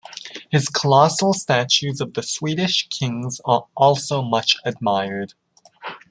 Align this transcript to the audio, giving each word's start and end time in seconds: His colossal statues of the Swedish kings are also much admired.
His 0.49 0.67
colossal 0.67 1.31
statues 1.31 2.01
of 2.01 2.15
the 2.15 2.23
Swedish 2.23 2.87
kings 2.89 3.39
are 3.45 3.67
also 3.77 4.23
much 4.23 4.57
admired. 4.65 5.35